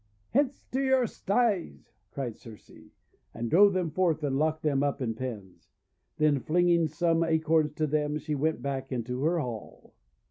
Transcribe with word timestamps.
:< 0.19 0.29
Hence 0.33 0.65
to 0.71 0.81
your 0.81 1.05
sties!" 1.05 1.93
cried 2.09 2.35
Circe, 2.35 2.71
and 3.35 3.51
drove 3.51 3.73
them 3.73 3.91
forth 3.91 4.23
and 4.23 4.35
locked 4.35 4.63
them 4.63 4.81
up 4.81 4.99
in 4.99 5.13
pens. 5.13 5.69
Then 6.17 6.39
flinging 6.39 6.87
some 6.87 7.23
Acorns 7.23 7.73
to 7.73 7.85
them, 7.85 8.17
she 8.17 8.33
went 8.33 8.63
back 8.63 8.91
into 8.91 9.21
her 9.23 9.37
hall. 9.39 9.93